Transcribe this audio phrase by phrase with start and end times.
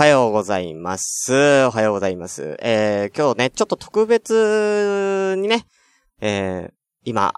[0.00, 1.66] おはようございます。
[1.66, 2.56] おはようございます。
[2.62, 5.66] えー、今日ね、ちょっと特別にね、
[6.22, 6.72] えー、
[7.04, 7.34] 今、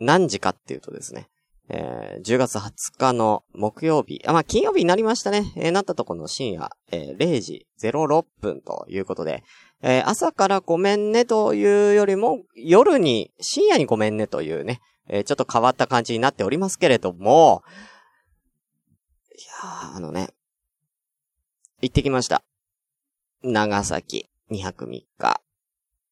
[0.00, 1.28] 何時かっていうとですね、
[1.68, 5.52] えー、10月20日の木曜日、あ、まあ、金曜日になりましたね。
[5.54, 9.42] えー、なったとこの深夜、えー、0時06分ということで、
[9.82, 17.62] えー、朝からごめんねというよりも、夜に、深夜にごめんねというね、えー、ちょっと変わった感じになっておりますけれども、
[19.28, 20.30] いやー、あのね、
[21.82, 22.44] 行ってきました。
[23.42, 25.40] 長崎、2泊3日。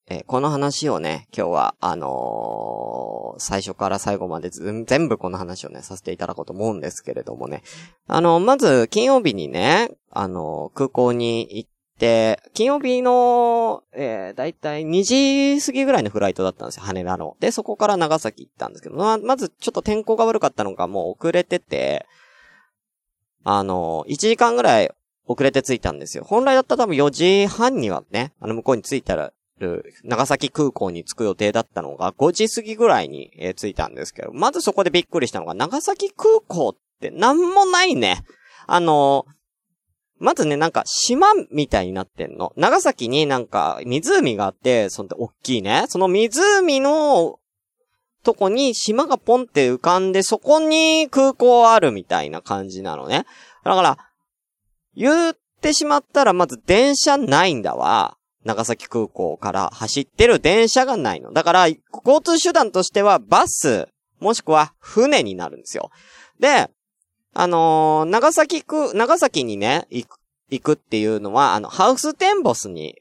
[0.09, 7.63] えー、この話をね、今日は、あのー、最初から最後まで全部この話をね、させていただこうと思うんですけれどもね。
[8.09, 15.05] あのー、まず、金曜日にね、あの空港に行って、金曜日の、えー、だいたい2
[15.55, 17.37] 時過ぎぐらいのフライトだったんですよ、羽田の。
[17.39, 22.07] で、そこから長崎行ったんですけど、ま、まずちょっと天候が悪かったのがもう遅れてて、
[23.45, 24.91] あの1時間ぐらい
[25.27, 26.25] 遅れて着いたんですよ。
[26.25, 29.33] 本来だったら多分4時半にはね、あの向こうに着いたら、
[30.05, 38.25] 長崎空港に着く予定だったのが5時過ぎぐらいに、着いたんですけど、まずそこでびっくりしたのが、長崎空港ってなんもないね。
[38.67, 39.27] あの、
[40.19, 42.53] まずね、なんか島みたいになってんの。
[42.57, 45.85] 長崎になんか湖があって、そんで大きいね。
[45.89, 47.39] その湖の
[48.23, 53.25] とこに島がポンって浮かんで、そこに空港あるみたいな感じなのね。
[53.65, 54.10] だから、
[54.95, 58.17] 言ってしまったらまず電車ないんだわ。
[58.45, 61.33] 長崎空港から走ってる電車がないの。
[61.33, 61.79] だから、交
[62.23, 63.89] 通手段としてはバス、
[64.19, 65.91] もしくは船になるんですよ。
[66.39, 66.71] で、
[67.35, 70.19] あのー、長崎区、長崎にね、行く、
[70.51, 73.01] 行くっていうのは、あの、ハウステンボスに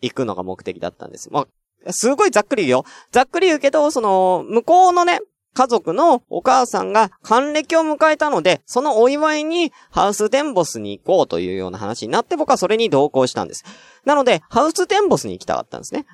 [0.00, 1.30] 行くのが目的だったんです。
[1.30, 1.46] ま
[1.86, 2.84] あ、すごいざっくり言うよ。
[3.12, 5.20] ざっくり言うけど、その、向こうのね、
[5.56, 13.64] 家族のお母さんが還暦を迎えたので、そのお祝いにハウステンボスに行こうというような話になって僕はそれに同行したんです。
[14.04, 16.04] なので、ハウステンボスに行きたかったんですね。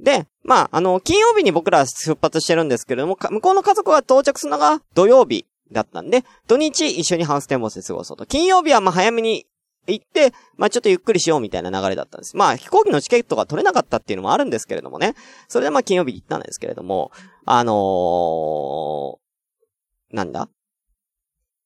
[0.00, 8.24] で、まあ、あの、金曜日に僕ら出発してるんですけれども、向こうの家族が到着するのが土曜日だったんで、土日一緒にハウステンボスで過ごそうと。
[8.24, 9.46] 金曜日はま早めに
[9.92, 12.36] 行って、まあちょっとゆっくりしようみたいな流れだったんです。
[12.36, 15.14] まあ飛行機のチケットが取れなかったっていうのもあるんですけれどもね。
[15.48, 17.12] それでまあ金曜日行ったんですけれども、
[17.44, 20.48] あのー、なんだ？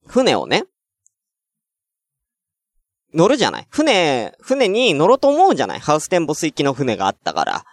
[0.06, 0.64] 船をね、
[3.14, 7.64] 乗るじゃない船、船に乗ろうと思うじゃないハウステンボス行きの船があったから。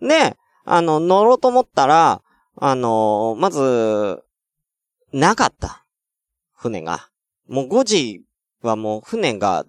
[0.00, 2.22] で、あの、乗ろうと思ったら、
[2.56, 4.22] あのー、まず、
[5.12, 5.84] なかった。
[6.54, 7.08] 船が。
[7.48, 8.22] もう5時
[8.62, 9.64] はもう船が、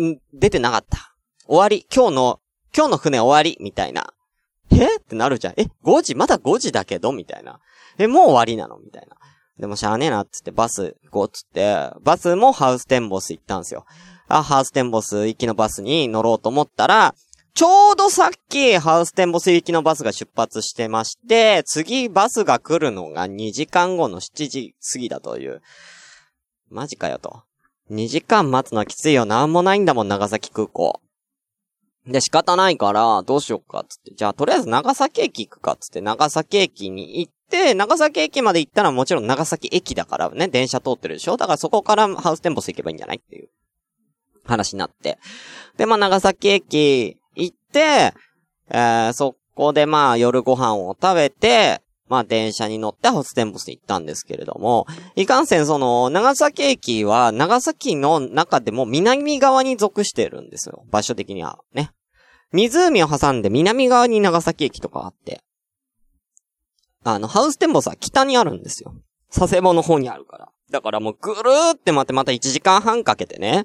[0.00, 1.14] ん、出てなかった。
[1.46, 1.86] 終わり。
[1.94, 2.40] 今日の、
[2.76, 4.12] 今日の船終わりみたいな。
[4.70, 4.96] え？
[4.96, 5.54] ってなるじゃん。
[5.56, 6.14] え ?5 時？
[6.14, 7.12] まだ5時だけど？
[7.12, 7.60] みたいな。
[7.98, 8.78] え、もう終わりなの？
[8.78, 9.16] みたいな。
[9.58, 13.84] でもしゃあねえなつってバス行こうつって、バスもハウステンボス行ったんですよ。
[14.26, 17.14] あ、ハウステンボス行きのバスに乗ろうと思ったら、
[17.54, 25.62] ちょうどさっきハウステンボス行きのバスが出発してまして、次バスが来るのが2時間後の7時過ぎだという。
[26.68, 27.44] マジかよと。
[27.90, 29.26] 2時間待つのはきついよ。
[29.26, 31.00] なんもないんだもん、長崎空港。
[32.06, 34.14] で、仕方ないから、どうしようか、つって。
[34.14, 43.48] じゃあ、とりあえず長崎駅行くか、つって、長崎駅に行って、長崎駅まで行ったらもちろん長崎駅だからね、電車通ってるでしょだからそこからハウステンボス行けばいいんじゃないっていう
[44.44, 45.18] 話になって。
[45.76, 48.12] で、まあ、長崎駅行って、
[48.70, 51.80] えー、そこでまあ、夜ご飯を食べて、
[52.14, 54.86] まあ、電車に乗ってハウステンボスに行ったんですけれども、
[55.16, 60.84] いかんせんその、長崎駅は、長崎の中でも南側に属してるんですよ。
[60.92, 61.90] 場所的にはね。
[62.52, 65.40] 湖を挟んで南側に長崎駅とかあって。
[67.02, 68.94] あの、ハウステンボスは北にあるんですよ。
[69.36, 70.48] 佐世保の方にあるから。
[70.70, 73.64] だからもうぐるーって待ってまた1時間半かけてね、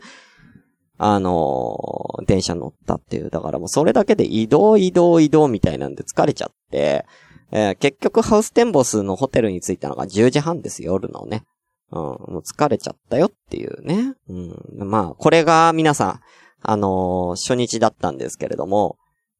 [0.97, 3.29] あのー、電車乗ったっていう。
[3.29, 7.05] だからもうそれだけで移動移動移動みたいなんで疲れちゃって、
[7.51, 11.43] えー、結局ハウステンボスのホテルに着いたのが10時半です、夜のね。
[11.91, 14.13] うん、もう疲れちゃったよっていうね。
[14.29, 14.89] うん。
[14.89, 16.19] まあ、これが皆さん、
[16.61, 18.97] あのー、初日だったんですけれども、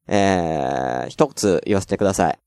[0.08, 2.40] えー、一つ言わせてください。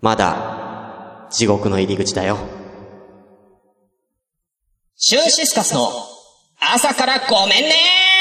[0.00, 2.38] まだ、地獄の入り口だよ。
[4.96, 5.88] シューシスカスの
[6.60, 8.17] 朝からごめんね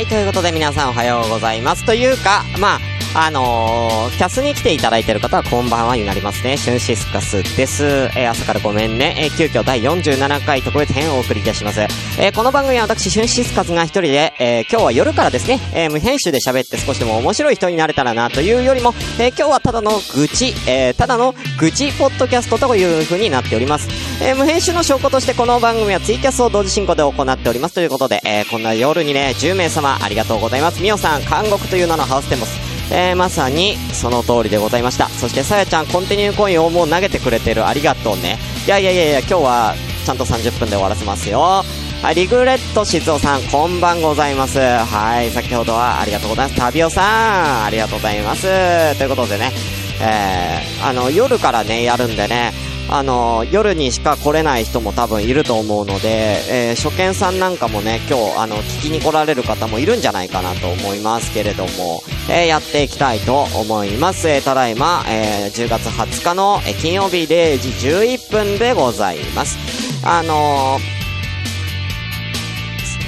[0.00, 1.84] はい、ということで皆さんおはようございます。
[1.84, 2.78] というか、ま
[3.12, 6.56] あ、あのー、キャスに来ていただいている方はこんばんはになりますね。
[6.56, 7.84] シュンシスカスです。
[7.84, 9.14] えー、朝からごめんね。
[9.18, 11.82] えー、急遽第47回特別編をお送りいたします。
[12.22, 23.88] え、この番組は私、シュンシスカスが一人で、え、今日は夜からですね、え、無編集で喋って少しでも面白い人になれたらなというよりも、え、今日はただの愚痴、え、ただの愚痴ポッドキャストという風になっております。
[24.22, 30.82] え、無編集の証拠としてこの番組はツイキャスを同時進行で行っておりますということで、え、こんな夜にね、10名様ありがとうございます。
[30.82, 32.50] みおさん、監獄という名のハウステンボス。
[32.92, 38.36] えー、まさにその通りでございましたそしてさやちゃんコンティニューコインをもう投げてくれてるありがとうね
[38.66, 39.74] いやいやいやいや今日は
[40.04, 41.62] ちゃんと30分で終わらせますよ
[42.02, 44.58] はい、リグレット静雄さん、こんばんございます。
[44.58, 46.58] はい、先ほどはありがとうございます。
[46.58, 48.96] タビオさん、ありがとうございます。
[48.96, 49.52] ということでね、
[50.00, 52.52] えー、あの、夜からね、やるんでね、
[52.88, 64.26] あの、夜にしか来れない人も多分いると思うので、えー、初見さんなんかもね、今日、あの、聞きに来られる方もいるんじゃないかなと思いますけれども、えー、やっていきたいと思います。
[64.26, 69.58] えー、ただいま、え10月20日の、え金曜日0時11分でございます。
[70.02, 70.80] あの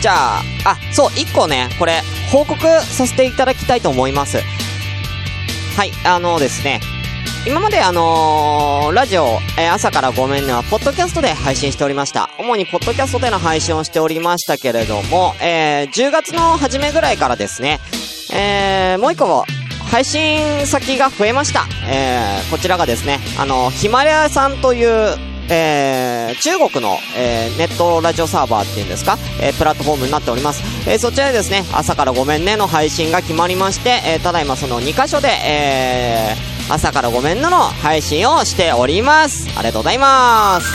[0.03, 2.03] じゃあ、あ、そう、1個ね、これ、
[2.33, 4.39] 報告させていただきたいと思います。
[5.77, 6.81] はい、あのですね、
[7.47, 12.31] 今まであのー、ラジオ、えー、朝からごめんねは、ポッドキャストで配信しておりました。
[12.41, 17.79] 主にポッドキャストでの配信をしておりましたけれども、えー、10月の初めぐらいからですね、
[18.35, 19.45] えー、もう一個、
[19.89, 21.65] 配信先が増えました。
[21.87, 30.63] えー、こちらがですね、あの、ヒマラヤさんという、えー、中国の、えー、ネットラジオサーバーっていうんですか、えー、プラットフォームになっております。
[30.89, 39.47] えー、そちらでですね、朝からごめんねの配信が決まりまして、えー、ただいまその2箇所で、えー、朝からごめんなの配信をしております。
[39.57, 40.67] ありがとうございます。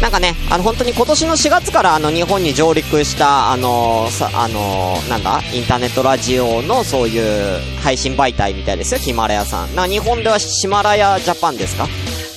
[0.00, 9.76] なんかね、あの、本当に今年の4月からあの、日本に上陸した、あのさ、あのなんだ、インターネットラジオのそういう配信媒体みたいですよ、ヒマラヤさん。
[9.76, 11.86] な、日本ではシマラヤジャパンですか？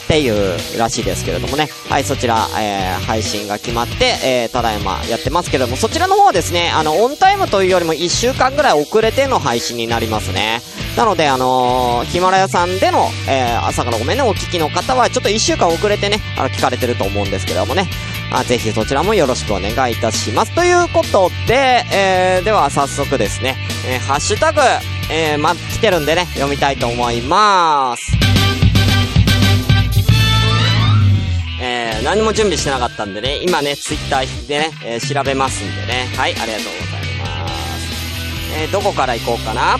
[0.05, 1.67] っていうらしいですけれどもね。
[1.89, 10.61] はい、そちら、えー、配信が決まって、えー、ただいまやってますけれども、そちらの方はですね、あの、オンタイムというよりも1週間ぐらい遅れての配信になりますね。
[10.95, 17.89] なので、あのー、ヒマラヤさんでの、えー、朝からごめんね、お聞きの方は、ちょっと1週間遅れてね、あの、聞かれてると思うんですけどもね。
[18.31, 20.51] あぜひそちらもよろしくお願いいたします。
[20.53, 23.55] ということで、えー、では早速ですね、
[23.87, 24.61] えー、ハッシュタグ、
[25.11, 28.64] えー、ま、来てるんでね、読みたいと思います。
[32.05, 36.07] 何も準備してなかったんでね、今ね、ツイッターでね、えー、調べますんでね。
[36.15, 38.53] はい、ありがとうございます。
[38.61, 39.79] えー、どこから行こうかな？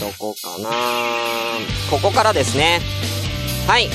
[0.00, 0.70] どこかな？
[1.90, 2.80] ここからですね。
[3.66, 3.90] はい。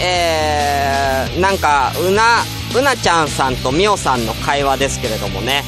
[0.00, 2.42] えー、なんか、うな、
[2.74, 5.64] うなちゃんさんとみおさんの会話ですけれどもね。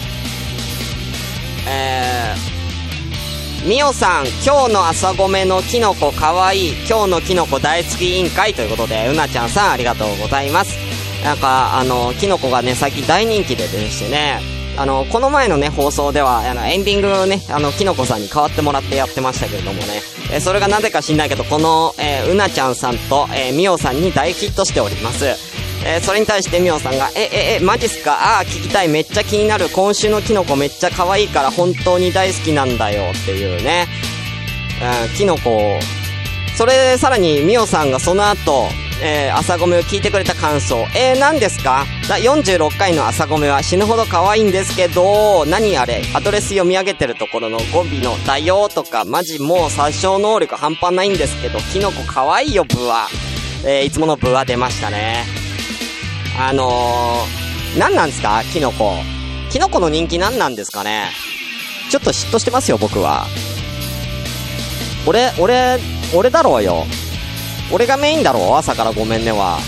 [1.69, 2.56] えー、
[3.67, 6.71] みおさん、今日の朝ごめのきのこかわいい。
[6.89, 10.79] 今日のきのこ大好き委員会ということで、うなちゃんさんありがとうございます。
[11.25, 14.39] なんか、あの、きのこがね、最近大人気ででしてね、
[14.77, 20.01] あの、この前のね、放送では、あの、エンディングをね、あの、きのこさんに代わってもらってやってましたけれどもね、
[20.33, 25.25] えそれがなぜか知んないけど、この、えー、うなちゃんさんと、えー、みおさんに大ヒットしております。
[25.88, 28.12] えー、それに対してみおさんが、え、え、え、マジっすか？
[28.12, 28.88] ああ、聞きたい。
[28.88, 29.69] めっちゃ気になる。
[29.69, 33.86] 今週のキノコめっちゃ可愛いから本当に大好きなんだよっていうね。
[35.10, 35.78] うん、キノコ。
[36.56, 38.66] それでさらにみおさんがその後、
[39.02, 40.76] えー、朝ごめを聞いてくれた感想。
[40.96, 46.02] えー、何ですか ?46 回の朝ごめは死ぬほど可愛いんですけど、何あれ？
[46.14, 53.06] アドレス読み上げてるところの語尾のだよとか、マジもう殺傷能力半端ないんですけど、キノコ可愛いよ、ブワ。
[53.64, 55.45] えー、いつものブワ出ましたね。
[56.38, 58.43] あのー、何なんですか？
[58.52, 58.93] キノコ。
[59.50, 61.08] キノコの人気何なんですかね？
[61.90, 63.26] ちょっと嫉妬してますよ、僕は。
[65.06, 65.78] 俺、俺、
[66.14, 66.84] 俺だろうよ。
[67.72, 69.58] 俺がメインだろう朝からごめんねは。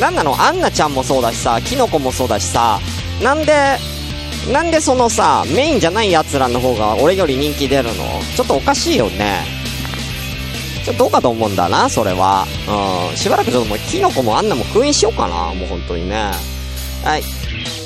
[0.00, 0.40] なんなの？
[0.40, 2.80] アンナちゃんもそうだしさ、キノコもそうだしさ、
[3.22, 3.78] なんで、
[4.52, 8.04] なんでそのさ、メインじゃない奴らの方が俺より人気出るの？
[8.34, 9.55] ちょっとおかしいよね。
[10.86, 12.46] ちょっとどうかと思うんだな、それは。
[13.10, 13.16] うん。
[13.16, 16.30] しばらくちょっともう、キノコもあんなも封印しようかな、もう本当にね。
[17.02, 17.22] はい。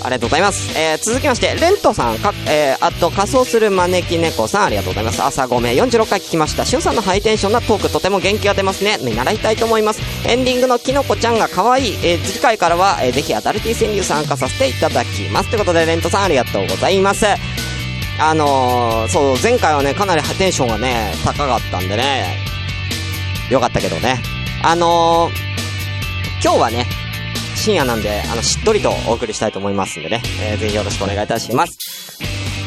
[0.03, 0.79] ありがとうございます。
[0.79, 5.23] えー、続きまして、レントさん、か、えー、あと、仮装する招き猫さん、ありがとうございます。
[5.23, 6.67] 朝ごめん、46回聞きました。
[6.67, 8.99] しゅんさんのハイテンションなトーク、とても元気が出ますね。
[9.01, 10.03] 見習いたいと思います。
[10.29, 11.99] エンディングのキノコちゃんが可愛い。
[12.03, 15.49] えー、次回からは、えー、ぜひアダルティ川柳参加させていただきます。
[15.49, 17.25] ということで、レントさん、ありがとうございます。
[18.19, 22.50] あのー、そう、前回はね、かなりテンションがね、高かったんでね、
[23.51, 24.23] よかったけどね。
[24.63, 25.33] あのー、
[26.43, 26.87] 今日はね、
[27.57, 30.23] 深夜なんで、あの、しっとりとお送りしたいと思いますんでね。
[30.41, 32.19] えー、ぜひよろしくお願いいたします。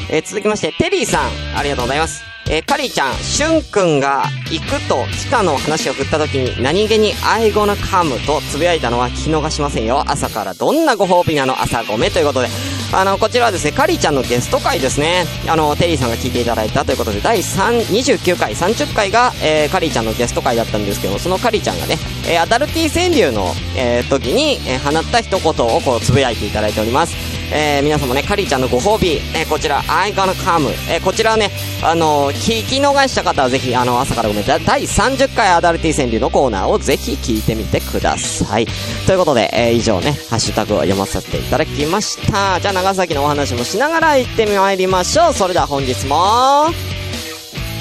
[0.09, 2.21] えー、続きまして、テリーさん、ありがとうございます。
[2.49, 10.03] えー、カリーちゃん、しゅんくんが行くと地下の話を振った時に何気に愛語のカムと呟いたのは聞き逃しませんよ。
[10.07, 11.61] 朝からどんなご褒美なの？
[11.61, 12.49] 朝ごめということで。
[12.95, 15.25] あの、こちらはですね、カリーちゃんのゲスト回ですね。
[15.47, 21.97] あの、テリーさんが聞いていただいたということで、第、29回、30回が、えー、カリーちゃんのゲスト回だったんですけど、そのカリーちゃんがね、
[22.27, 27.32] えー、アダルティ川柳の、えー、時に、えー、放った一言をこう、呟いていただいております。
[27.53, 31.51] えー、皆さんもね、カリーちゃんのご褒美、えー、こちら、I gonna come、えー、こちらはね、
[31.83, 38.65] あのー、聞き逃した方はぜひ、あの、朝からごめんなさい、第30回アダルティ川柳のコーナーをぜひ聞いてみてください。
[39.05, 42.59] ということで、えー、以上ね、ハッシュタグを読ませていただきました。
[42.59, 45.33] じゃあ、長崎のお話もしながら行ってまいりましょう。
[45.33, 46.71] それでは本日も、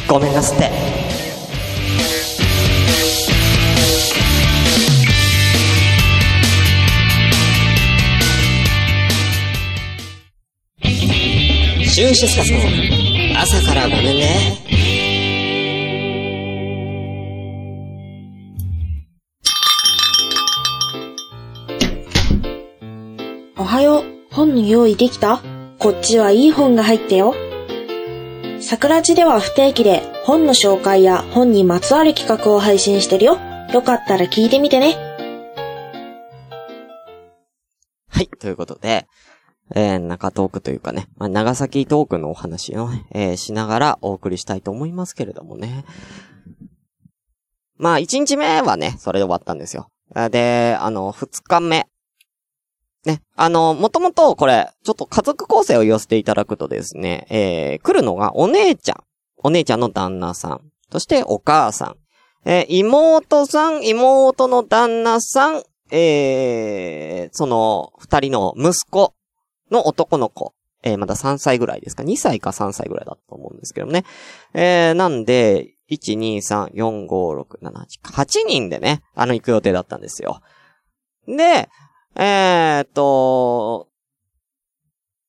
[0.06, 1.01] ごめんなさって。
[11.94, 12.58] シュンシスカスの
[13.38, 14.56] 朝からごめんね。
[23.58, 24.04] おはよう。
[24.30, 25.42] 本の用意できた？
[25.78, 27.34] こっちはいい本が入ったよ。
[28.62, 33.38] 桜地では不定期で本の紹介や本にまつわる企画を配信してるよ。
[33.74, 34.96] よかったら聞いてみてね。
[38.08, 39.06] はい、ということで、
[39.74, 45.84] えー、中トークというかね、まあ、長崎トークのお話を、えー、しながらお送りしたいと思いますけれどもね。
[47.76, 49.88] まあ、1日目はね、それで終わったんですよ。
[50.30, 51.86] で、あの、2日目。
[53.04, 59.04] ね、あの、もともとこれ、ちょっと家族構成を寄せていただくとですね、えー、来るのがお姉ちゃん。
[59.38, 60.60] お姉ちゃんの旦那さん。
[60.92, 61.96] そしてお母さん。
[62.44, 69.14] えー、妹さん、妹の旦那さん、えー、その、二人の息子
[69.72, 70.54] の男の子。
[70.84, 74.04] えー、まだ3歳ぐらいですか ?2 歳か3歳ぐらいだと思うんですけどね。
[74.52, 80.40] えー、なんで、1、2、3、4、5、6、7、8、人でね、あの行く予定だったんですよ。
[81.28, 81.68] で、
[82.16, 83.88] えー、っと、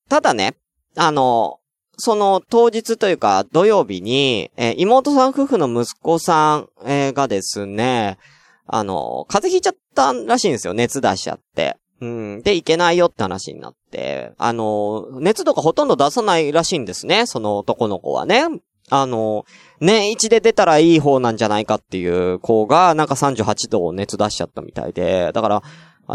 [0.09, 0.55] ただね、
[0.95, 1.59] あの、
[1.97, 8.17] その当日というか土曜日に、えー、妹さん夫婦の息子さん、え、がですね、
[8.65, 10.73] あの、風邪ひいちゃったらしいんですよ。
[10.73, 11.77] 熱出しちゃって。
[12.03, 12.41] うん。
[12.41, 18.43] で、いけないよって話になって、あの、熱とかほとんど出さないらしいんですね、その男の子はね。
[18.89, 19.45] あの、
[19.79, 25.63] 年一で出たらいい方なんじゃないかっていう子が、なんか38度を熱出しちゃったみたいで、だから、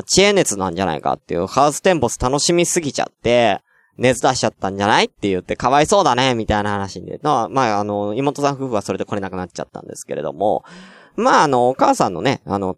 [0.04, 3.62] 知恵熱なんじゃないかっていう、ハウステンボス楽しみすぎちゃって、
[3.96, 10.62] 熱出しちゃったんじゃないって言って、かわいそうだね、みたいな話で、まあ、まあ、あの、妹さん夫婦はそれで来れなくなっちゃったんですけれども、
[11.16, 12.76] まあ、あの、お母さんのね、あの、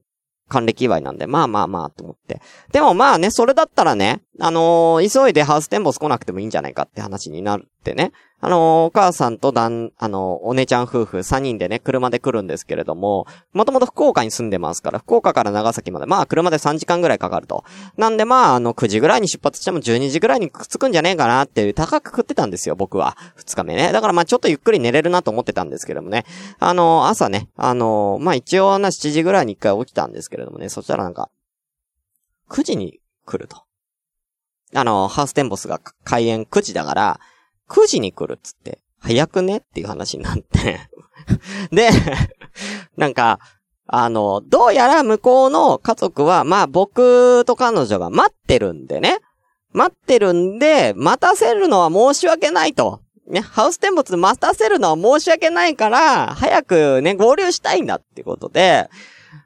[0.50, 2.42] 還暦祝いなんで、まあまあまあ、と思って。
[2.72, 8.12] でもまあね、それだったらね、あのー、急いでハウステンボス来なくてもいいんじゃないかって話になるってね。
[8.42, 17.64] あの、お母さんとだん、あの、お姉ちゃん夫婦3人でね、車で来るんですけれども、もともと福岡に住んでますから、福岡から長崎まで、まあ車で3時間ぐらいかかると。
[17.98, 23.16] なんでまあ、あの、9時ぐらいに出発しても12時ぐらいにくっつくんじゃねえかなっていう高く食ってたんですよ、僕は。
[23.36, 23.92] 2日目ね。
[23.92, 26.24] だからまあちょっとゆっくり寝れるなと思ってたんですけどもね。
[26.58, 31.28] あの、朝ね、あの、まあ一応な7時ぐらいに1回起きたんですけれどもね、そしたらなんか、
[32.48, 33.64] 9時に来ると。
[34.74, 37.20] あの、ハウステンボスが開園9時だから、
[37.70, 38.80] 9時に来るっつって。
[39.02, 40.78] 早くねっていう話になって
[41.72, 41.88] で、
[42.98, 43.38] なんか、
[43.86, 49.18] あの、どうやら向こうの家族は、まあ僕と彼女が待ってるんでね。
[49.72, 53.00] 待ってるんで、待たせるのは申し訳ないと。
[53.26, 58.90] ね、ハウステンボス待たせるのは申し訳ないから、早くね、合流したいんだってことで、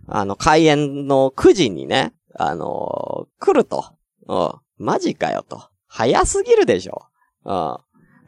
[0.09, 3.93] あの、開園の9時にね、あの来ると。
[4.27, 4.53] うん。
[4.79, 5.69] マジかよと。
[5.87, 7.07] 早すぎるでしょ。
[7.45, 7.77] うん。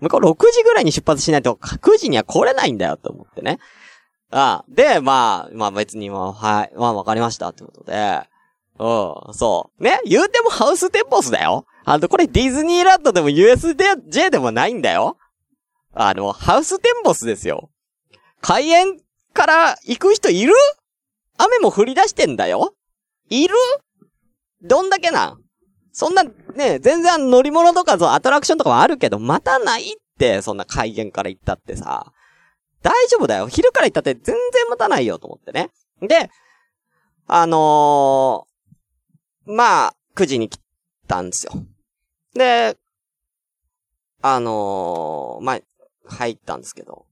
[0.00, 3.58] 向こう6時ぐらいに出発しないと、9時には来れないんだよと思ってね。
[4.30, 8.22] ああで、まあ、まあ別にもはい、まあわかりましたってことで、
[8.78, 9.82] うん、そう。
[9.82, 11.66] ね言うてもハウステンボスだよ。
[11.84, 15.16] あの、これディズニーランドでも USJ でもないんだよ。
[15.94, 17.70] あの、ハウステンボスですよ。
[18.42, 19.00] 開園
[19.32, 20.52] から行く人いる？
[21.38, 22.74] 雨も降り出してんだよ。
[23.30, 23.54] いる？
[24.62, 25.45] どんだけなん？
[25.96, 32.12] そんな、ね、全然乗り物とかアトラクションとかはあるけど、またないって、そんな開園から行ったってさ。
[32.82, 33.48] 大丈夫だよ。
[33.48, 35.70] 昼から行ったって全然待たないよと思ってね。
[36.02, 36.28] で、
[37.26, 40.60] あのー、まあ、9時に来
[41.08, 41.52] たんですよ。
[42.34, 42.76] で、
[44.20, 45.60] あのー、まあ、
[46.08, 47.06] 入ったんですけど。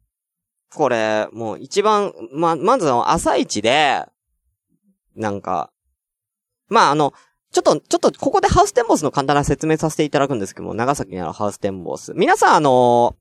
[0.74, 4.04] これ、もう一番、ま、まず朝一で、
[5.16, 5.70] なんか、
[6.68, 7.14] まあ、あの、
[7.54, 12.12] ちょっと、ちょっと、ここでハウステンボスの簡単な説明させていただくんですけども、長崎にあるハウステンボス。
[12.14, 13.14] 皆さん、あの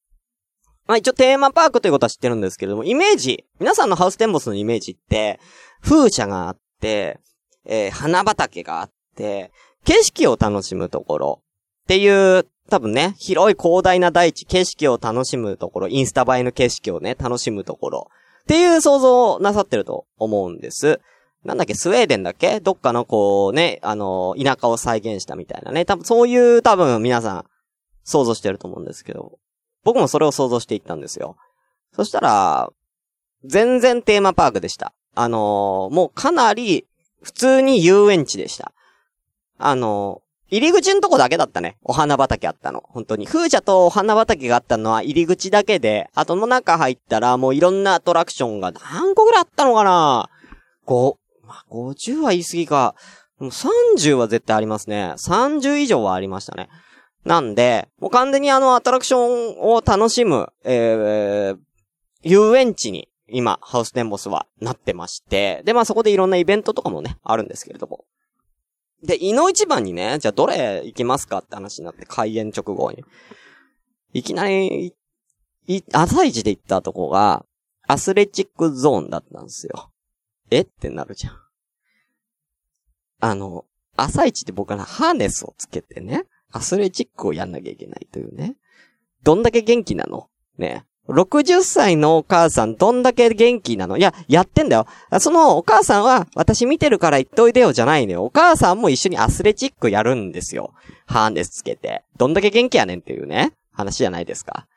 [0.88, 5.40] まあ、一応テーマパークということは知ってるんですけれども、イメージ、皆さんのハウステンボスのイメージって、
[5.82, 7.20] 風車があって、
[7.66, 9.52] えー、花畑があって、
[9.86, 11.42] 景色を楽しむところ
[11.84, 18.08] っていう、多分ね、広い広大な大地、景色を楽しむところ、インスタ映えの景色をね、楽しむところ
[18.42, 21.00] っていう想像をなさってると思うんです。
[21.44, 22.60] なんだっけ、スウェーデンだっけ？
[22.62, 25.86] どっかのこうね、あの、田舎を再現したみたいなね。
[25.86, 27.46] 多分そういう多分皆さん
[28.04, 29.40] 想像してると思うんですけど、
[29.84, 31.36] 僕もそれを想像していったんですよ。
[31.94, 32.70] そしたら、
[33.44, 34.94] 全然テーマパークでした。
[35.16, 36.88] あの、もうかなり
[37.22, 38.72] 普通に遊園地でした。
[39.58, 41.78] あの、入り口のとこだけだったね。
[41.84, 42.84] お花畑あったの。
[42.88, 43.26] 本当に。
[43.26, 50.30] 風車とお花畑があったのは入り口だけで、あとの中入ったらもういろんなアトラクションが何個ぐらいあったのかな
[50.86, 52.96] ?5、まあ、50は言い過ぎか。
[53.40, 55.14] もう30は絶対ありますね。
[55.18, 56.70] 30以上はありましたね。
[57.26, 61.58] なんで、もう完全にあのアトラクションを楽しむ、えー、
[62.24, 68.06] 遊園地に今、ハウステンボスはなってまして、で、まあそこでいろんなイベントとかもね、あるんですけれども。
[69.04, 73.04] で、井の一番にね、じゃあどれ行きますかって話になって、開園直後に。
[74.14, 74.94] いきなり、
[75.68, 77.46] い、朝一で行ったとこが、
[77.88, 79.90] アスレチックゾーンだったんですよ。
[80.52, 80.62] え？
[80.62, 81.38] ってなるじゃん。
[83.20, 88.56] あの、朝一って僕はハーネスをつけてね、アスレチックをやんなきゃいけないというね。
[89.24, 90.30] どんだけ元気なの？
[90.58, 90.86] ね。
[91.10, 93.98] 60歳のお母さんどんだけ元気なの？
[93.98, 94.88] いや、やってんだよ。
[95.20, 98.24] そのお母さんは私見てるから言っといでよじゃないのよ。
[98.24, 100.74] お母さんも一緒にアスレチックやるんですよ。
[101.06, 102.04] ハーネスつけて。
[102.18, 104.68] どんだけ元気やねんっていうね、話じゃないですか。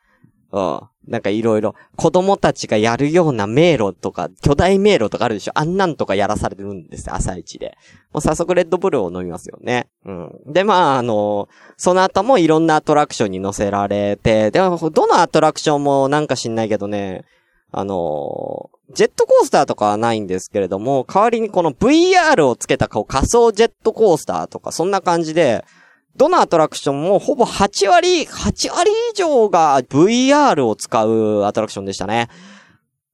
[0.51, 0.81] うん。
[1.07, 5.51] なんかいろいろ、子供たちがやるような迷路とか、巨大迷路とかあるでしょ？
[5.55, 7.77] あんなんとかやらされてるんですよ、朝一で。
[8.11, 9.87] もう早速レッドブルを飲みますよね。
[10.05, 10.31] うん。
[10.47, 17.23] で、まあ、あの、その後もいろんなアトラクションに乗せられて、でも、どのアトラクションもなんか知んないけどね、
[17.71, 25.65] あの、ジェットコースターとかはないんですけれども、代わりにこの VR をつけた仮想ジェットコースターとか、そんな感じで、
[26.17, 32.27] どのアトラクションもほぼ8割、8割以上が VR を使うアトラクションでしたね。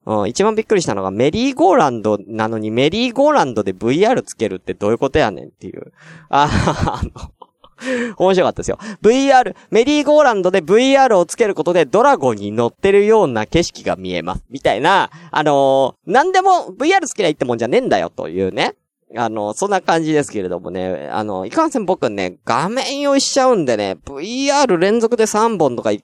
[0.06, 5.92] うん、一番びっくりしたのがメリーゴーランドなのにメリーゴーランドで VR つけるってどういうことやねんっていう。
[6.28, 6.50] あ、
[6.86, 8.78] あの、面白かったですよ。
[9.02, 14.44] VR、メリーゴーランドで VR をつけることでドラゴンに乗ってるような景色が見えます。
[14.50, 18.74] みたいな、あのー、何でも VR つけりゃいいってもんじゃねえんだよというね。
[19.16, 26.00] あの、そんな感じですけれどもね、あの、いかんせん僕ね、画面用意しちゃうんでね、VR 連続で3本とか言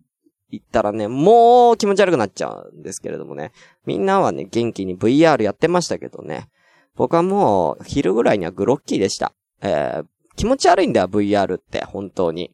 [0.56, 3.52] ったらね、もう気持ち悪くなっちゃうんですけれどもね。
[3.86, 6.48] みんなはね、元気に VR やってましたけどね。
[6.96, 9.32] 僕はもう、昼ぐらいにはグロッキーでした。
[9.62, 10.04] えー、
[10.36, 12.52] 気持ち悪いんだよ、VR って、本当に。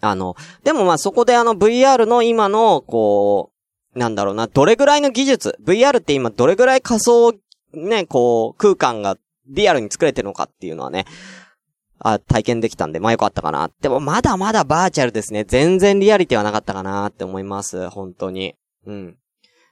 [0.00, 3.50] あの、でもまあそこであの VR の今の、こ
[3.94, 7.34] う、なんだろうな、どれぐらいの技術、VR って今どれぐらい仮想、
[7.72, 9.16] ね、こう、空間が
[9.48, 11.06] リアルに作れてるのかっていうのはね、
[11.98, 13.70] あ、体験できたんで、まあよかったかな。
[13.80, 15.44] でもまだまだバーチャルですね。
[15.44, 17.88] 全然リアリティはなかったかなって思います。
[17.90, 18.54] 本当に。
[18.86, 19.16] うん。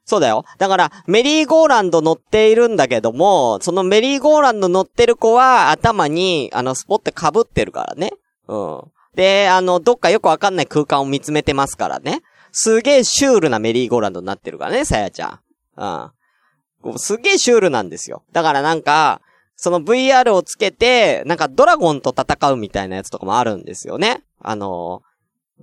[0.06, 0.44] そうだよ。
[0.58, 8.12] だから、メリーゴーランド乗っているんだけども、そのメリーゴーランド乗ってる子は頭に、あの、スポット被ってるからね。
[8.46, 8.82] うん。
[9.14, 12.22] で、あの、どっかよくわかんない空間を見つめてますからね。
[12.52, 15.40] すげえシュールなメリーゴーランドになってるからね、さやちゃ
[15.76, 16.12] ん。
[16.84, 16.98] うん。
[16.98, 18.24] すげえシュールなんですよ。
[18.32, 19.22] だからなんか、
[19.56, 24.24] その VR をつけて、なんかドラゴンと戦うみたいなやつとかもあるんですよね。
[24.40, 25.02] あの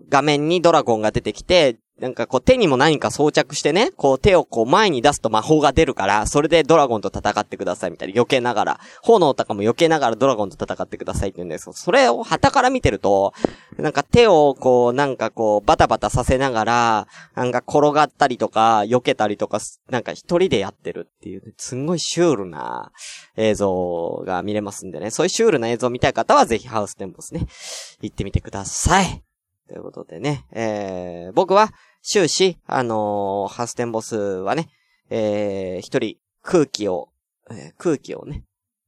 [0.09, 13.33] 画面にドラゴンが出てきて、なんかこう手にも何か装着してね、こう手をこう前に出すと魔法が出るから、それでドラゴンと戦ってくださいみたいな、避けながら、炎とかも避けながらドラゴンと戦ってくださいって言うんですけど、それを旗から見てると、
[13.77, 19.59] なんか手をこう、なんかこう、バタバタさせながら、なんか転がったりとか、避けたりとか、
[19.91, 22.91] なんか一人でやってるっていう、ねすんごいシュールな
[23.37, 27.45] 映像が見れますんでね、そういうシュールな映像を見たい方はぜひハウステンボスね、
[28.01, 29.21] 行ってみてください。
[29.71, 31.71] ということでね、えー、僕は、
[32.03, 34.69] 終始、あのー、ハステンボスはね、
[35.09, 37.09] えー、一人空気を、
[37.49, 38.43] えー、空気をね、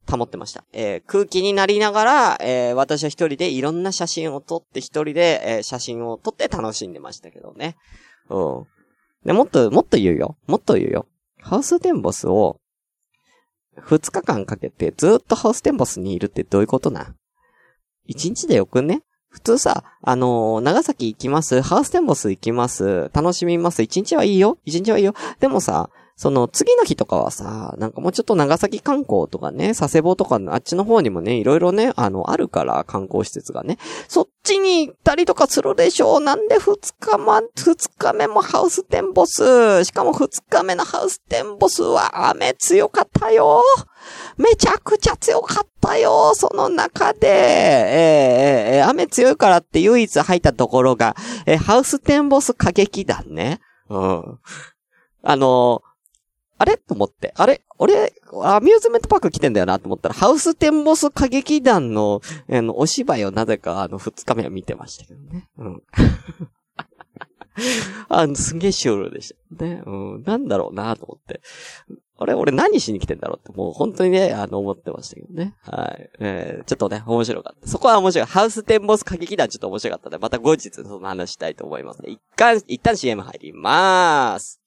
[0.10, 0.66] 保ってました。
[0.74, 7.76] えー、空気になりながら、えー、私は一人でいろんな写真を撮って一人で、えー、写真を撮って楽しんでましたけどね。
[8.30, 8.66] うん。
[9.26, 10.38] で、もっと、もっと言うよ。
[10.48, 11.08] もっと言うよ。
[11.40, 12.60] ハウステンボスを、
[13.76, 17.16] 二日間かけてずっとハウステンボスにいるってどういうことな
[18.06, 19.02] 一日でよくね？
[19.34, 24.60] 普通さ、あのー、長崎行きます、ハウステンボス行きます、楽しみます、一日はいいよ？
[24.64, 25.16] 一日はいいよ？
[25.40, 33.78] でもさ、その次の日とかはさ、なんかもうちょっと長崎観光とかね、佐世保とかのあっちの方にもね、いろいろね、あの、あるから観光施設がね。
[34.08, 36.20] そっちに行ったりとかするでしょう。
[36.20, 39.84] なんで二日ま、二日目もハウステンボス。
[39.86, 43.64] しかも二日目のハウステンボスは雨強かったよ。
[44.38, 46.34] めちゃくちゃ強かったよ。
[46.36, 51.16] その中で、えー、え、雨強いからって唯一入ったところが、
[51.48, 53.62] えー、ハウステンボス歌劇団ね。
[53.90, 54.40] うん。
[55.24, 55.93] あのー
[56.58, 56.78] あれ？
[56.78, 57.34] と思って。
[57.36, 57.62] あれ？
[57.80, 58.14] 俺、
[58.44, 65.50] アミューズメントパーク来てんだよなと思ったら、ハウステンボス歌劇団の、あの、お芝居をなぜか、あの、二日目は見てましたけどね。
[65.58, 65.82] うん。
[68.10, 69.84] あの、すげえシュールでしたね。
[69.86, 70.24] うん。
[70.24, 71.42] なんだろうなと思って。
[72.18, 72.34] あれ？
[72.34, 75.56] 俺何しに来てんだろうって、もう本当にね、あの、思ってましたけどね。
[75.62, 76.10] はい。
[76.20, 77.68] えー、ちょっとね、面白かった。
[77.68, 78.28] そこは面白い。
[78.28, 84.63] ハウステンボス歌劇団ちょっと面白かったので、また後日その話したいと思います、一旦、一旦 CM 入りまーす。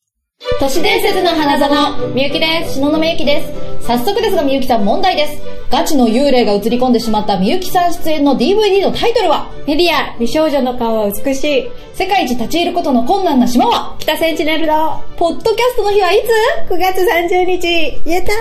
[0.59, 2.75] 都市伝説の花園、みゆきです。
[2.75, 3.43] 篠野みゆきで
[3.81, 3.87] す。
[3.87, 5.41] 早速ですがみゆきさん問題です。
[5.71, 9.51] ガチの幽霊が映り込んでしまったみゆきさん出演の DVD のタイトルは？
[9.67, 11.69] メディア、美少女の顔は美しい。
[11.95, 13.97] 世界一立ち入ることの困難な島は？
[13.99, 14.73] 北センチネルド。
[15.17, 18.11] ポッドキャストの日はいつ ?9 月30日。
[18.11, 18.33] やった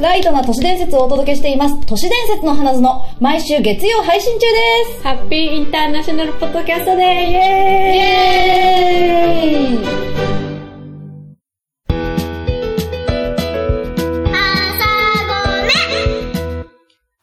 [0.00, 1.78] ーライトな都市伝説をお届けしています。
[1.86, 2.82] 都市伝説の花園、
[3.20, 5.02] 毎週月曜配信中です。
[5.02, 7.42] ハッピーインターナショナルポッドキャストでイェー
[7.92, 10.51] イイェーイ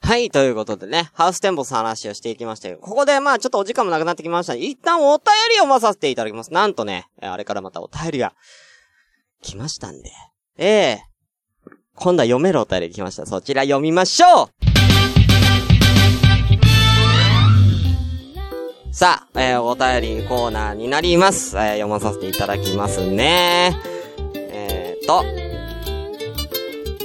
[0.10, 6.52] はい、ということでね、ハウステンボスの話をしていきましたけど、ここでまあちょっとお時間もなくなってきました一旦お便りを読まさせていただきます。
[6.52, 8.34] なんとね、あれからまたお便りが
[9.44, 10.10] 来ましたんで、
[10.58, 13.28] ええー、今度は読めるお便り来ました。
[13.28, 14.50] そちら読みましょう
[18.92, 21.56] さあ、えー、お便りコーナーになります。
[21.56, 23.80] えー、読まさせていただきますね。
[24.34, 25.24] えーと、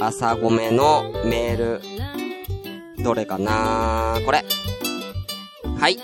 [0.03, 1.81] 朝ごめのメール、
[3.05, 4.19] どれかな？
[4.25, 4.43] これ。
[5.79, 5.99] はい。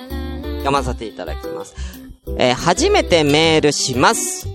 [0.59, 1.73] 読ませていただきます。
[2.37, 4.47] えー、初めてメールします。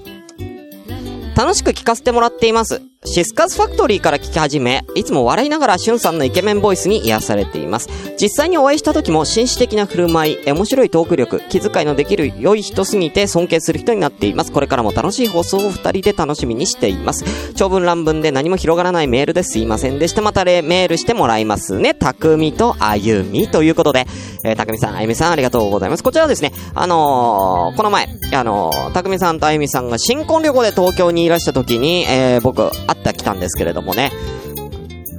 [1.36, 2.82] 楽しく聞かせてもらっています。
[3.06, 7.88] シスカスファクトリーから聞き始め、いつも笑いながらしゅんさんのイケメンボイスに癒されています。
[8.20, 14.50] 実際にお会いした時も紳士的な振る舞い、面白いトーク力、気遣いのできる良い人すぎて尊敬する人になっています。
[14.50, 17.24] これからも楽しい放送を二人で楽しみにしています。
[17.54, 20.20] 長文乱文で何も広がらないメールですいませんでした。
[20.20, 21.94] またメールしてもらいますね。
[21.94, 24.06] たくみとあゆみということで、
[24.44, 26.02] えー、たくみさん、あゆみさんありがとうございます。
[26.02, 32.68] こちらはですね、あのー、この前、あのー、たくみさんとあゆみさんが新婚旅行で東京にいらした時に、えー、僕、
[33.00, 34.12] った来たんですけれどもね、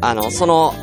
[0.02, 0.74] あの、その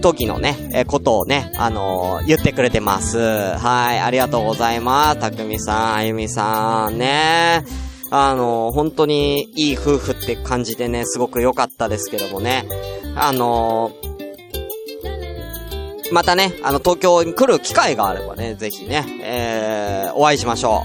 [0.00, 3.18] 時のね、えことをね、あのー、言ってくれてます。
[3.18, 5.18] はい、ありがとうございます。
[5.18, 7.64] たくみさん、あゆみさん、ね。
[8.10, 12.66] あの、本当にいい夫婦って感じでね、すごく良かったですけどもね。
[13.16, 13.92] あの、
[16.12, 20.82] またね、あの、東京に来る機会があればね、ぜひね、えー、お会いしましょ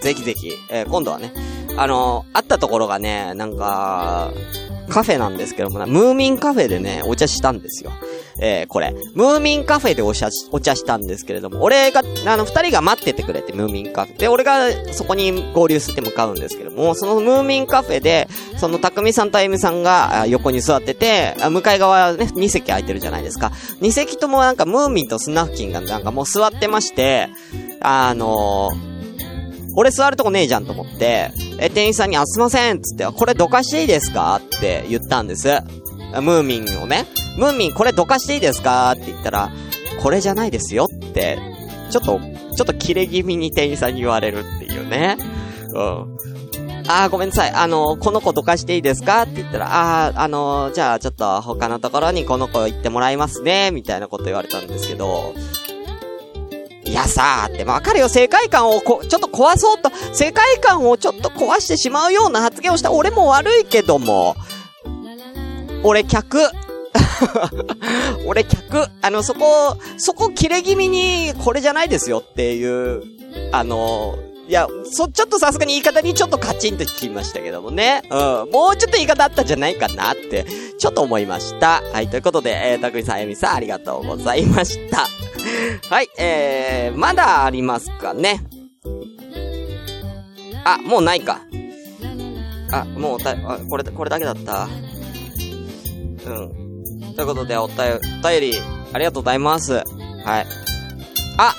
[0.00, 0.04] う。
[0.04, 1.32] ぜひぜひ、え、今度はね、
[1.76, 4.32] あの会ったところがね、なんか、
[4.88, 7.92] カフェなんですけどもな、ムーミンカフェでね、お茶したんですよ。
[8.38, 8.94] えー、これ。
[9.14, 14.18] ムーミンカフェでお茶、お茶したんですけれども、俺が、あの、二人が待っててくれて、ムーミンカフェ。
[14.18, 23.52] で、俺がそこに合流して向かうんですけども、そのムーミンカフェで、その匠さんとあゆみさんが横に座ってて、向かい側ね、二席空いてるじゃないですか。
[23.80, 27.28] 二席ともなんかムーミンとスナフキンがなんかもう座ってまして、
[27.80, 28.95] あのー
[29.76, 34.36] 俺座るとこねえじゃんと思って、え、店員さんに、あ、すいませんつって、これどかしていいですか？
[34.36, 35.48] って言ったんです。
[36.20, 37.04] ムーミンをね。
[37.36, 38.90] ムーミン、これどかしていいですか？
[38.92, 39.50] って言ったら、
[40.02, 41.38] これじゃないですよって、
[41.90, 42.18] ちょっと、
[42.56, 45.18] ちょっとキレ気味に店員さんに言われるっていうね。
[45.74, 46.16] うん。
[46.88, 47.50] あー、ごめんなさい。
[47.50, 49.22] あの、この子どかしていいですか？
[49.22, 55.34] って言ったら、あー、あのじゃあちょっと他のところにこの子行ってもらいますね、みたいなこと言われたんですけど、
[56.86, 64.36] いやさーって、わかるよ、世界観をこ、ちょっと壊そうと、世界観をちょっと壊してしまうような発言をした俺も悪いけども、
[65.82, 66.38] 俺客、
[68.26, 73.02] 俺客、あの、そこ、そこ切れ気味に、これじゃないですよっていう、
[73.50, 74.16] あの、
[74.48, 78.02] いや、そ、ちょっとさすがに言い方にちょっとカチンと聞きましたけどもね。
[78.10, 78.50] うん。
[78.52, 80.46] もうちょっと言い方あったんじゃないかなって、
[80.78, 81.82] ちょっと思いました。
[81.92, 85.08] はい、ということで、えー、たくみさん、あゆみさん、ありがとうございました。
[85.88, 88.42] はい、えー、まだありますかね？
[90.64, 91.40] あ、もうないか。
[92.72, 94.64] あ、もうた、あ、これ、これだけだった。
[94.64, 97.14] うん。
[97.14, 98.58] ということで、おたよ、お便り、
[98.92, 99.74] ありがとうございます。
[99.74, 100.46] はい。
[101.38, 101.54] あ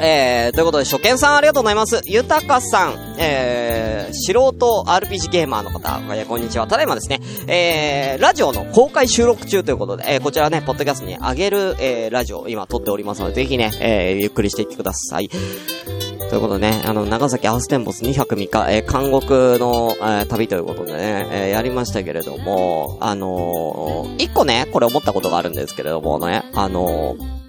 [0.00, 2.00] えー、ということで、初見さんありがとうございます。
[2.04, 6.66] ゆたかさん、えー、素人 RPG ゲーマーの方、えーこんにちは。
[6.66, 15.28] ただいまですね、えー、ラジオの公開収録中ということで、えー、こちらね、ポッドキャストに上げる、えー、ラジオ、今撮っておりますので、ぜひね、えー、ゆっくりしていってください。
[15.28, 27.43] ということでね、あの、長崎ハウステンボス2泊3日、えー、監獄の、えー旅ということでね、えーやりましたけれども、あのー、一個ね、これ思ったことがあるんですけれどもね、あのー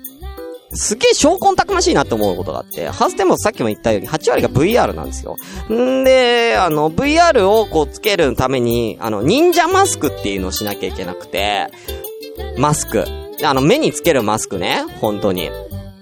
[0.75, 5.35] すげえ証拠たくましいなって思うことがあって、ハステンボスさっきも言ったように8割が VR なんですよ。
[5.71, 11.67] んで、あの、VR をこうつけるために、あの、忍者マスクっていうのをしなきゃいけなくて、
[12.57, 13.05] マスク。
[13.43, 15.49] あの、目につけるマスクね、本当に。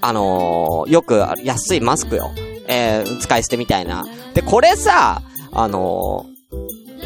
[0.01, 2.31] あのーよく安いマスクよ。
[2.67, 4.05] えー、使い捨てみたいな。
[4.33, 6.33] で、これさ、あのー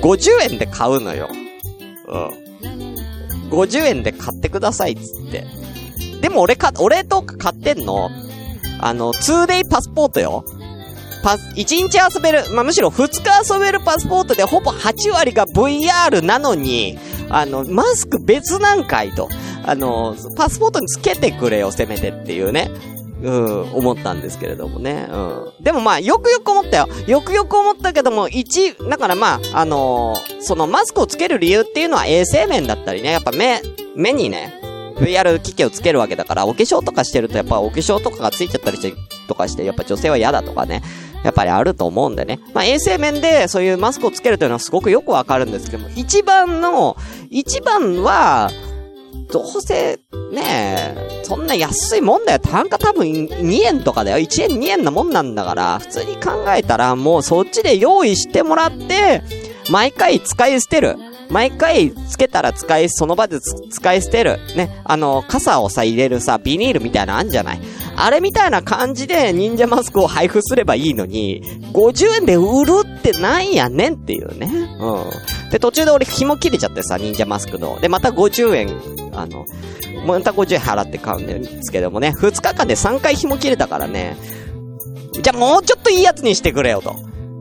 [0.01, 1.27] 50円で買うのよ。
[2.08, 2.47] うん。
[3.49, 5.45] 50円で買ってくださいっつって。
[6.21, 8.10] でも俺か、俺とか買ってんの、
[8.80, 10.45] あの、2day パスポートよ。
[11.23, 16.97] パス、1日遊べる、まあ、むしろ2日遊べるパスポートでほぼ8割が VR なのに、
[17.30, 19.30] あの、マスク別なんかいと。
[19.65, 22.71] あの、パスポートにつけてくれよ、せめてっていうね。
[23.21, 25.08] うん、思ったんですけれどもね。
[25.12, 25.51] うん。
[25.63, 26.88] でもまあ、よくよく思ったよ。
[27.08, 33.62] よくよく思ったけども、一、だからまあ、あのーそのマスクをつける理由っていうのは衛生面だったりね、やっぱ目、
[33.95, 34.62] 目にね、
[34.99, 38.93] VR 機器をつけるわけだから、お化粧とかしてるとやっぱお化粧とかがついちゃったりして、
[39.27, 40.81] とかして、やっぱ女性は嫌だとかね、
[41.23, 42.39] やっぱりあると思うんでね。
[42.53, 46.97] まあ衛生面でそういうマスクをつけるというのはすごくよくわかるんですけども、一番の、
[47.29, 48.49] 一番は、
[49.31, 49.99] どうせ、
[50.31, 52.39] ねえ、そんな安いもんだよ。
[52.39, 54.17] 単価多分2円とかだよ。
[54.17, 59.21] 1円2円なもんなんだから、普通に考えたらもうそっちで用意してもらって、
[59.69, 60.95] 毎回使い捨てる。
[61.30, 64.39] 毎回つけたら使い、その場で使い捨てる。
[64.56, 64.82] ね。
[64.86, 67.62] あの、傘をさ、入れるさ、ビニールみたいなのあんじゃない？
[67.97, 71.41] あれみたいな感じで忍者マスクを配布すればいいのに、
[71.73, 74.49] 50円で売るってなんやねんっていうね。
[74.80, 75.49] うん。
[75.51, 77.80] で、途中で俺紐切れちゃってさ、忍者マスクの。
[77.82, 78.69] で、また50円、
[79.13, 79.45] あの、
[80.06, 84.15] また50円払って買うんですけどもね、2日間で3回紐切れたからね、
[85.21, 86.95] じゃあもうちょっといいやつにしてくれよと。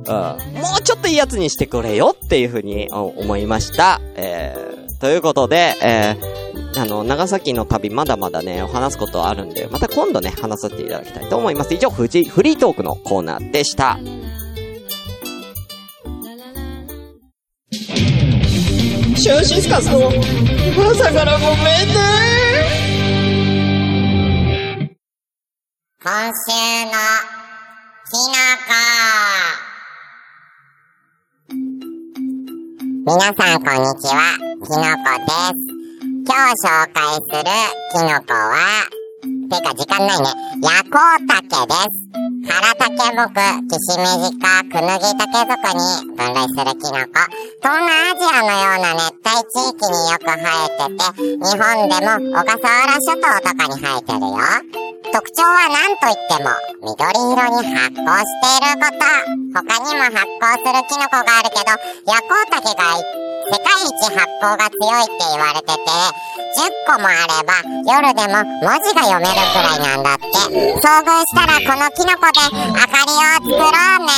[0.06, 0.12] うん。
[0.60, 4.00] もうちょっといいやつにしてくれよっていうふうにお思いました。
[4.14, 11.74] えー、ということで、えー、あの、長崎の旅まだまだね、話すことあるんで、また今度ね、話させていただきたいと思います。
[11.74, 13.98] 以上、フジ、フリートークのコーナーでした。
[19.16, 21.96] シュンシスカスの朝からごめんね
[26.00, 26.92] 今週の
[28.08, 28.38] きの
[28.68, 29.65] こ。
[33.08, 35.62] 皆さんこんにちは、きのこです。
[36.26, 37.46] 今日紹介する
[37.92, 38.58] きのこは、
[39.48, 40.26] てか時間ないね、
[40.60, 42.25] 夜光竹です。
[42.46, 43.34] 原竹木、
[43.66, 45.82] キシメジ科、クヌギタケ属に
[46.14, 47.18] 分類するキノコ。
[47.58, 54.38] 東南アジアのような熱帯地域によく生えてて、日本でも小笠原諸島とかに生えてるよ。
[55.12, 56.50] 特徴は何といっても、
[56.82, 59.02] 緑色に発光していること。
[59.54, 61.74] 他にも発光するキノコがあるけど、
[62.06, 62.94] 夜光竹が
[63.48, 65.78] 世界一発光が強いって言われてて、
[66.56, 70.26] 10個もあれば夜でも文字が読めるくらいなんだって。
[70.26, 74.12] 遭遇したらこのキノコで明かりを作ろうね。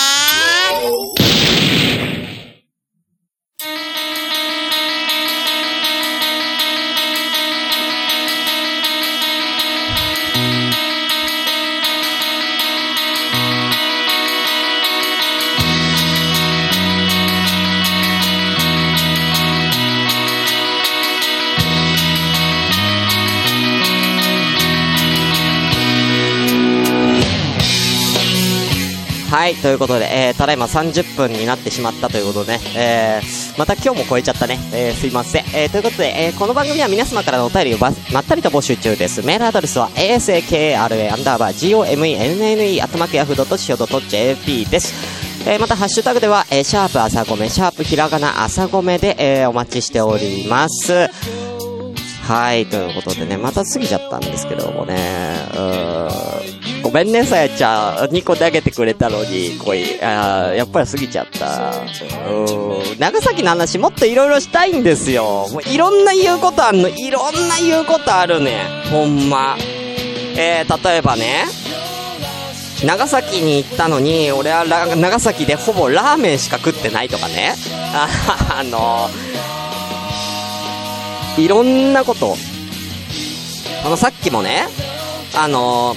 [29.39, 35.45] はい、ということで、えー、ただいま30分になってしまったということでね、えー、また今日も超えちゃったね、えー、すいません。
[35.55, 39.23] えー、ということで、えー、この番組は皆様からのお便りをばまったりと募集中です。
[39.23, 44.93] メールアドレスは asakara アンダーバー gomenne アットマークヤフー .co.jp です。
[45.49, 51.09] えー、また、ハッシュタグでは、えー、シャープ朝ごめ、シャープひらがな朝ごめで、えー、お待ちしております。
[52.29, 56.48] はい、ということでね、また過ぎちゃったんですけどもね、うーん、
[56.83, 58.15] ごめんね、さやちゃん。
[58.15, 60.03] 2個投げてくれたのに、恋。
[60.03, 61.73] あやっぱり過ぎちゃった。
[62.31, 65.49] うん、長崎の話もっといろいろしたいんですよ。
[65.51, 68.65] もういろんな言うことあんの、いろんな言うことあるね。
[68.91, 69.57] ほんま。
[70.37, 71.45] えー、例えばね、
[72.85, 77.55] 長崎に行ったのに、俺は長崎でほぼラーメンしか食ってないとかね。
[77.93, 78.09] あ
[78.61, 79.09] あの
[81.37, 82.37] いろんなこと。
[83.85, 84.67] あの、さっきもね、
[85.37, 85.95] あの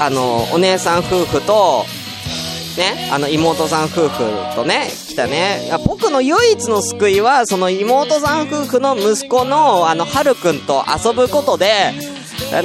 [0.00, 1.84] あの、お姉さん夫婦と、
[2.76, 4.18] ね、あの妹さん夫婦
[4.56, 5.70] とね、来たね。
[5.86, 11.92] 僕の唯一の救いは、その妹さん夫婦の息子の、あの、はるくんと遊ぶことで、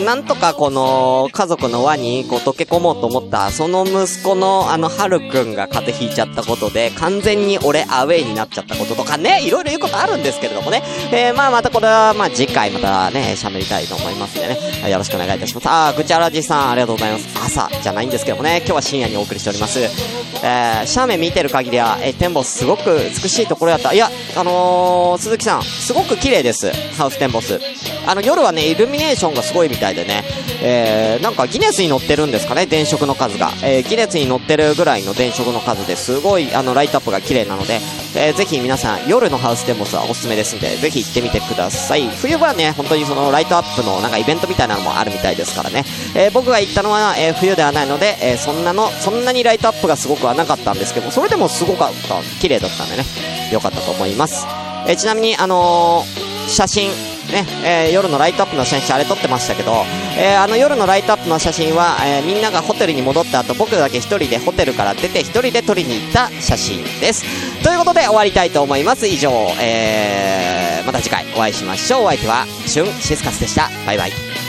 [0.06, 10.84] なんとかこの家族の輪にこう溶け込もうと思った、その息子のあの、はるくんが風邪ひいちゃったことで、完全に俺アウェイになっちゃったこととかね、いろいろ言うことあるんですけれどもね。
[11.12, 14.90] えー、まあまたこれは、まあ次回またね、喋りたいと思いますんでね。
[14.90, 15.68] よろしくお願いいたします。
[15.68, 17.28] あー、ぐちゃらじさん、ありがとうございます。
[17.46, 19.80] 朝じゃないんですけどもね、今日は深夜にお送りしております。
[19.80, 23.94] えー、斜面見てる限りは、えー、展望すごく美しいところだった。
[23.94, 26.72] いや、あのー、鈴木さん、すごく綺麗です。
[26.98, 27.60] ハウステンボス。
[28.06, 30.24] あの、夜はね、イルミネーションがすごいみたいでね、
[30.62, 33.52] えー、なんかギネスに乗ってるんですかね、電飾の数が。
[33.64, 37.80] えー、ギネスに乗ってるぐらいの電飾の数ですごい、あの、ライトアップが綺麗なので、
[38.16, 42.10] えー、ぜひ皆さん、夜のハウステンボスはおすすめですんで、ぜひ行ってみてください。
[42.10, 45.86] 冬場はね、本当にそのライトアップのなんかイベントみたいなのもあるみたいですからね。
[46.16, 53.06] え、僕が行ったのは、え、冬ではないので、え、そんなの、そんなにライトアップがすごくはなかったんですけど、それでもすごかった、綺麗だったんでね、
[53.52, 54.46] 良かったと思います。
[54.88, 56.06] え、ちなみに、あの、
[56.48, 56.90] 写真、
[57.32, 59.72] ね、えー、夜のライトアップの写真あれ撮ってましたけど、
[60.18, 67.24] えー、あの夜のライトアップの写真は、えー、みんながホテルに戻った後、僕だけ1人でホテルから出て1人で撮りに行った写真です。
[67.64, 69.08] ということで終わりたいと思います。
[69.08, 72.04] 以上、え、また次回お会いしましょう。
[72.06, 73.70] お相手は、シュンシスカスでした。
[73.86, 74.49] バイバイ。